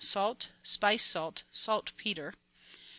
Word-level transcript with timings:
—Salt, 0.03 0.49
spiced 0.63 1.05
salt, 1.07 1.43
saltpetre. 1.51 2.33